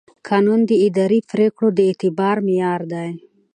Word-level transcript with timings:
قانون 0.27 0.59
د 0.69 0.71
اداري 0.87 1.19
پرېکړو 1.31 1.67
د 1.73 1.79
اعتبار 1.89 2.35
معیار 2.45 2.81
دی. 2.93 3.09